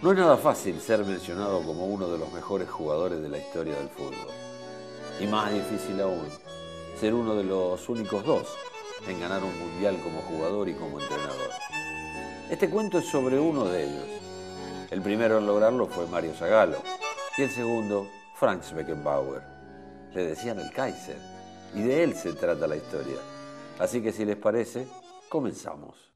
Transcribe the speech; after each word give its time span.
No 0.00 0.12
es 0.12 0.18
nada 0.18 0.36
fácil 0.36 0.80
ser 0.80 1.04
mencionado 1.04 1.60
como 1.62 1.86
uno 1.86 2.06
de 2.06 2.18
los 2.18 2.32
mejores 2.32 2.70
jugadores 2.70 3.20
de 3.20 3.28
la 3.28 3.38
historia 3.38 3.74
del 3.74 3.88
fútbol. 3.88 4.28
Y 5.18 5.26
más 5.26 5.52
difícil 5.52 6.00
aún, 6.00 6.28
ser 7.00 7.14
uno 7.14 7.34
de 7.34 7.42
los 7.42 7.88
únicos 7.88 8.24
dos 8.24 8.46
en 9.08 9.18
ganar 9.18 9.42
un 9.42 9.58
mundial 9.58 9.98
como 10.04 10.20
jugador 10.22 10.68
y 10.68 10.74
como 10.74 11.00
entrenador. 11.00 11.50
Este 12.48 12.70
cuento 12.70 12.98
es 12.98 13.06
sobre 13.06 13.40
uno 13.40 13.64
de 13.64 13.86
ellos. 13.86 14.06
El 14.92 15.02
primero 15.02 15.38
en 15.38 15.46
lograrlo 15.46 15.86
fue 15.86 16.06
Mario 16.06 16.32
Zagallo 16.32 16.78
y 17.36 17.42
el 17.42 17.50
segundo, 17.50 18.06
Franz 18.36 18.72
Beckenbauer. 18.72 19.42
Le 20.14 20.26
decían 20.26 20.60
el 20.60 20.70
Kaiser 20.70 21.18
y 21.74 21.82
de 21.82 22.04
él 22.04 22.14
se 22.14 22.34
trata 22.34 22.68
la 22.68 22.76
historia. 22.76 23.18
Así 23.80 24.00
que 24.00 24.12
si 24.12 24.24
les 24.24 24.36
parece, 24.36 24.86
comenzamos. 25.28 26.07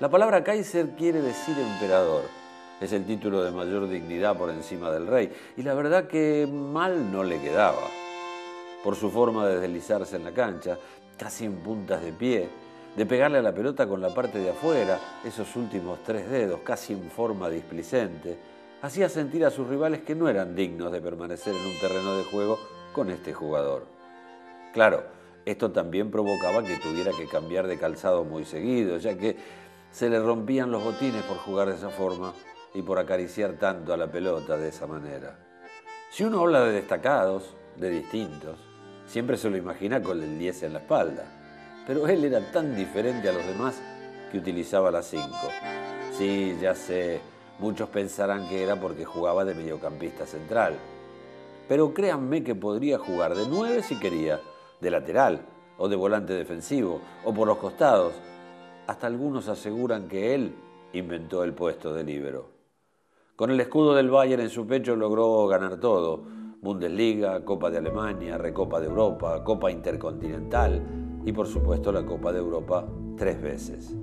La 0.00 0.08
palabra 0.08 0.42
Kaiser 0.42 0.96
quiere 0.96 1.20
decir 1.20 1.54
emperador. 1.58 2.22
Es 2.80 2.90
el 2.94 3.04
título 3.04 3.44
de 3.44 3.50
mayor 3.50 3.86
dignidad 3.86 4.34
por 4.34 4.48
encima 4.48 4.90
del 4.90 5.06
rey. 5.06 5.30
Y 5.58 5.62
la 5.62 5.74
verdad 5.74 6.08
que 6.08 6.48
mal 6.50 7.12
no 7.12 7.22
le 7.22 7.38
quedaba. 7.38 7.86
Por 8.82 8.96
su 8.96 9.10
forma 9.10 9.46
de 9.46 9.60
deslizarse 9.60 10.16
en 10.16 10.24
la 10.24 10.32
cancha, 10.32 10.78
casi 11.18 11.44
en 11.44 11.56
puntas 11.56 12.02
de 12.02 12.14
pie, 12.14 12.48
de 12.96 13.04
pegarle 13.04 13.36
a 13.36 13.42
la 13.42 13.52
pelota 13.52 13.86
con 13.86 14.00
la 14.00 14.08
parte 14.14 14.38
de 14.38 14.48
afuera, 14.48 14.98
esos 15.22 15.54
últimos 15.54 16.02
tres 16.02 16.30
dedos, 16.30 16.60
casi 16.64 16.94
en 16.94 17.10
forma 17.10 17.50
displicente, 17.50 18.38
hacía 18.80 19.10
sentir 19.10 19.44
a 19.44 19.50
sus 19.50 19.68
rivales 19.68 20.00
que 20.00 20.14
no 20.14 20.30
eran 20.30 20.56
dignos 20.56 20.90
de 20.92 21.02
permanecer 21.02 21.54
en 21.54 21.66
un 21.66 21.78
terreno 21.78 22.16
de 22.16 22.24
juego 22.24 22.58
con 22.94 23.10
este 23.10 23.34
jugador. 23.34 23.84
Claro, 24.72 25.04
esto 25.44 25.70
también 25.72 26.10
provocaba 26.10 26.62
que 26.62 26.78
tuviera 26.78 27.12
que 27.12 27.26
cambiar 27.26 27.66
de 27.66 27.78
calzado 27.78 28.24
muy 28.24 28.46
seguido, 28.46 28.96
ya 28.96 29.18
que 29.18 29.36
se 29.90 30.08
le 30.08 30.20
rompían 30.20 30.70
los 30.70 30.84
botines 30.84 31.22
por 31.24 31.38
jugar 31.38 31.68
de 31.68 31.76
esa 31.76 31.90
forma 31.90 32.32
y 32.74 32.82
por 32.82 32.98
acariciar 32.98 33.54
tanto 33.54 33.92
a 33.92 33.96
la 33.96 34.10
pelota 34.10 34.56
de 34.56 34.68
esa 34.68 34.86
manera. 34.86 35.36
Si 36.10 36.24
uno 36.24 36.40
habla 36.40 36.64
de 36.64 36.72
destacados, 36.72 37.54
de 37.76 37.90
distintos, 37.90 38.58
siempre 39.06 39.36
se 39.36 39.50
lo 39.50 39.56
imagina 39.56 40.02
con 40.02 40.22
el 40.22 40.38
10 40.38 40.62
en 40.64 40.72
la 40.74 40.78
espalda, 40.80 41.24
pero 41.86 42.06
él 42.06 42.24
era 42.24 42.52
tan 42.52 42.76
diferente 42.76 43.28
a 43.28 43.32
los 43.32 43.44
demás 43.46 43.80
que 44.30 44.38
utilizaba 44.38 44.90
la 44.90 45.02
5. 45.02 45.28
Sí, 46.16 46.56
ya 46.60 46.74
sé, 46.74 47.20
muchos 47.58 47.88
pensarán 47.88 48.48
que 48.48 48.62
era 48.62 48.76
porque 48.76 49.04
jugaba 49.04 49.44
de 49.44 49.54
mediocampista 49.54 50.26
central, 50.26 50.74
pero 51.68 51.92
créanme 51.92 52.44
que 52.44 52.54
podría 52.54 52.98
jugar 52.98 53.34
de 53.34 53.46
9 53.48 53.82
si 53.82 53.98
quería, 53.98 54.40
de 54.80 54.90
lateral 54.90 55.42
o 55.78 55.88
de 55.88 55.96
volante 55.96 56.32
defensivo 56.32 57.00
o 57.24 57.34
por 57.34 57.48
los 57.48 57.58
costados 57.58 58.12
hasta 58.90 59.06
algunos 59.06 59.48
aseguran 59.48 60.08
que 60.08 60.34
él 60.34 60.52
inventó 60.94 61.44
el 61.44 61.54
puesto 61.54 61.94
de 61.94 62.02
líbero. 62.02 62.48
Con 63.36 63.52
el 63.52 63.60
escudo 63.60 63.94
del 63.94 64.10
Bayern 64.10 64.42
en 64.42 64.50
su 64.50 64.66
pecho 64.66 64.96
logró 64.96 65.46
ganar 65.46 65.78
todo: 65.78 66.24
Bundesliga, 66.60 67.44
Copa 67.44 67.70
de 67.70 67.78
Alemania, 67.78 68.36
Recopa 68.36 68.80
de 68.80 68.88
Europa, 68.88 69.44
Copa 69.44 69.70
Intercontinental 69.70 70.82
y 71.24 71.30
por 71.30 71.46
supuesto 71.46 71.92
la 71.92 72.04
Copa 72.04 72.32
de 72.32 72.40
Europa 72.40 72.84
tres 73.16 73.40
veces. 73.40 73.94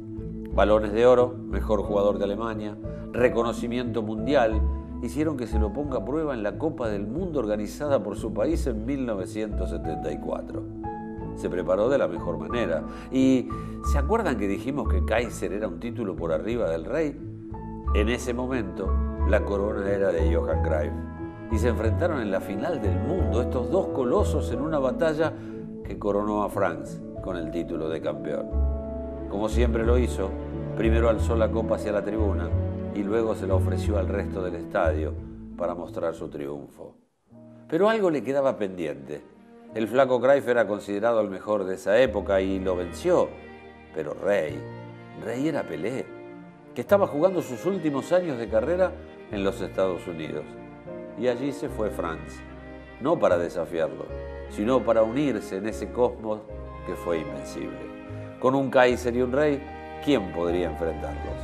Balones 0.54 0.94
de 0.94 1.06
oro, 1.06 1.36
mejor 1.38 1.84
jugador 1.84 2.18
de 2.18 2.24
Alemania, 2.24 2.78
reconocimiento 3.12 4.02
mundial, 4.02 4.62
hicieron 5.04 5.36
que 5.36 5.48
se 5.48 5.60
lo 5.60 5.74
ponga 5.74 5.98
a 5.98 6.06
prueba 6.06 6.34
en 6.34 6.44
la 6.44 6.58
Copa 6.58 6.88
del 6.88 7.06
Mundo 7.06 7.40
organizada 7.40 8.02
por 8.02 8.16
su 8.16 8.34
país 8.34 8.66
en 8.68 8.86
1974 8.86 10.77
se 11.38 11.50
preparó 11.50 11.88
de 11.88 11.98
la 11.98 12.08
mejor 12.08 12.38
manera. 12.38 12.84
¿Y 13.12 13.48
se 13.92 13.98
acuerdan 13.98 14.38
que 14.38 14.48
dijimos 14.48 14.90
que 14.90 15.06
Kaiser 15.06 15.54
era 15.54 15.68
un 15.68 15.80
título 15.80 16.16
por 16.16 16.34
arriba 16.34 16.70
del 16.70 16.84
rey? 16.84 17.18
En 17.94 18.10
ese 18.10 18.34
momento, 18.34 18.94
la 19.30 19.46
corona 19.46 19.90
era 19.90 20.12
de 20.12 20.36
Johann 20.36 20.64
Cruyff 20.64 20.94
y 21.52 21.58
se 21.58 21.70
enfrentaron 21.70 22.22
en 22.22 22.32
la 22.32 22.42
final 22.42 22.82
del 22.82 23.00
mundo 23.00 23.42
estos 23.42 23.72
dos 23.72 23.88
colosos 23.88 24.52
en 24.52 24.62
una 24.62 24.80
batalla 24.80 25.34
que 25.84 25.98
coronó 25.98 26.44
a 26.44 26.50
Franz 26.50 27.00
con 27.24 27.38
el 27.38 27.52
título 27.52 27.88
de 27.88 28.02
campeón. 28.02 28.48
Como 29.30 29.48
siempre 29.48 29.86
lo 29.86 29.98
hizo, 29.98 30.30
primero 30.76 31.10
alzó 31.10 31.36
la 31.36 31.52
copa 31.52 31.76
hacia 31.76 31.92
la 31.92 32.04
tribuna 32.04 32.50
y 32.94 33.04
luego 33.04 33.36
se 33.36 33.48
la 33.48 33.56
ofreció 33.56 33.98
al 33.98 34.08
resto 34.08 34.42
del 34.42 34.56
estadio 34.56 35.14
para 35.58 35.76
mostrar 35.76 36.14
su 36.14 36.30
triunfo. 36.30 36.96
Pero 37.70 37.90
algo 37.90 38.10
le 38.10 38.24
quedaba 38.24 38.58
pendiente 38.58 39.22
el 39.76 39.88
flaco 39.88 40.20
Cruyff 40.20 40.48
era 40.48 40.66
considerado 40.66 41.22
el 41.22 41.30
mejor 41.30 41.66
de 41.66 41.76
esa 41.76 42.00
época 42.00 42.42
y 42.42 42.60
lo 42.60 42.76
venció. 42.76 43.30
Pero 43.94 44.14
Rey, 44.14 44.60
Rey 45.24 45.48
era 45.48 45.64
Pelé, 45.64 46.06
que 46.74 46.82
estaba 46.82 47.08
jugando 47.08 47.42
sus 47.42 47.66
últimos 47.66 48.12
años 48.12 48.38
de 48.38 48.48
carrera 48.48 48.92
en 49.32 49.44
los 49.44 49.62
Estados 49.62 50.08
Unidos. 50.08 50.46
Y 51.20 51.28
allí 51.28 51.52
se 51.52 51.70
fue 51.70 51.90
Franz, 51.90 52.40
no 53.02 53.20
para 53.20 53.38
desafiarlo, 53.38 54.06
sino 54.50 54.84
para 54.84 55.04
unirse 55.04 55.58
en 55.58 55.68
ese 55.68 55.92
cosmos 55.92 56.42
que 56.86 56.96
fue 56.96 57.20
invencible. 57.20 58.38
Con 58.40 58.56
un 58.56 58.70
Kaiser 58.70 59.16
y 59.16 59.22
un 59.22 59.32
Rey, 59.32 59.62
¿quién 60.04 60.32
podría 60.32 60.70
enfrentarlos? 60.70 61.36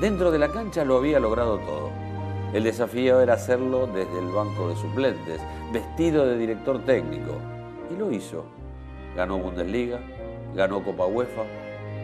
Dentro 0.00 0.30
de 0.30 0.38
la 0.38 0.48
cancha 0.48 0.84
lo 0.84 0.98
había 0.98 1.20
logrado 1.20 1.58
todo 1.58 2.05
el 2.56 2.64
desafío 2.64 3.20
era 3.20 3.34
hacerlo 3.34 3.86
desde 3.86 4.18
el 4.18 4.28
banco 4.28 4.70
de 4.70 4.76
suplentes, 4.76 5.42
vestido 5.74 6.24
de 6.24 6.38
director 6.38 6.82
técnico. 6.86 7.34
Y 7.90 7.96
lo 7.96 8.10
hizo. 8.10 8.46
Ganó 9.14 9.38
Bundesliga, 9.38 10.00
ganó 10.54 10.82
Copa 10.82 11.04
UEFA 11.04 11.42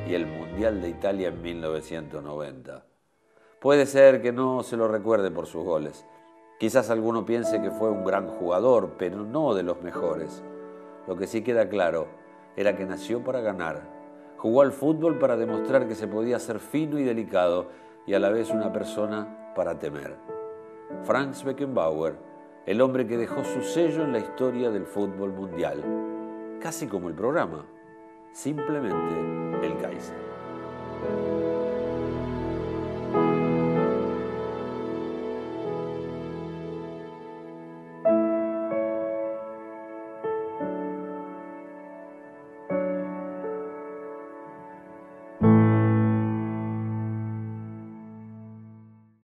y 0.07 0.13
el 0.13 0.27
Mundial 0.27 0.83
de 0.83 0.91
Italia 0.91 1.29
en 1.29 1.41
1990. 1.41 2.85
Puede 3.61 3.87
ser 3.87 4.21
que 4.21 4.31
no 4.31 4.63
se 4.63 4.77
lo 4.77 4.89
recuerde 4.89 5.31
por 5.31 5.47
sus 5.47 5.65
goles. 5.65 6.05
Quizás 6.59 6.91
alguno 6.91 7.25
piense 7.25 7.63
que 7.63 7.71
fue 7.71 7.89
un 7.89 8.05
gran 8.05 8.29
jugador, 8.29 8.97
pero 8.99 9.25
no 9.25 9.55
de 9.55 9.63
los 9.63 9.81
mejores. 9.81 10.43
Lo 11.09 11.17
que 11.17 11.27
sí 11.27 11.43
queda 11.43 11.71
claro 11.71 12.09
era 12.57 12.77
que 12.77 12.85
nació 12.85 13.25
para 13.25 13.41
ganar. 13.41 13.89
Jugó 14.37 14.61
al 14.61 14.73
fútbol 14.73 15.19
para 15.19 15.39
demostrar 15.39 15.89
que 15.89 15.95
se 15.95 16.09
podía 16.09 16.39
ser 16.39 16.59
fino 16.59 16.99
y 16.99 17.05
delicado 17.05 17.69
y 18.07 18.13
a 18.13 18.19
la 18.19 18.29
vez 18.29 18.51
una 18.51 18.71
persona 18.71 19.55
para 19.57 19.79
temer. 19.79 20.32
Franz 21.05 21.45
Beckenbauer, 21.45 22.17
el 22.67 22.81
hombre 22.81 23.07
que 23.07 23.17
dejó 23.17 23.43
su 23.45 23.63
sello 23.63 24.05
en 24.05 24.13
la 24.13 24.21
historia 24.21 24.71
del 24.71 24.87
fútbol 24.87 25.33
mundial, 25.33 25.83
casi 26.61 26.87
como 26.87 27.09
el 27.09 27.15
programa, 27.15 27.67
simplemente 28.33 29.67
el 29.67 29.77
Kaiser. 29.79 30.17